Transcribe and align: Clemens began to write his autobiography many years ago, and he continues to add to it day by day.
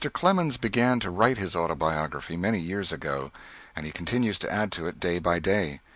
Clemens 0.13 0.57
began 0.57 0.99
to 1.01 1.11
write 1.11 1.37
his 1.37 1.55
autobiography 1.55 2.35
many 2.35 2.57
years 2.57 2.91
ago, 2.91 3.31
and 3.75 3.85
he 3.85 3.91
continues 3.91 4.39
to 4.39 4.51
add 4.51 4.71
to 4.71 4.87
it 4.87 4.99
day 4.99 5.19
by 5.19 5.37
day. 5.37 5.79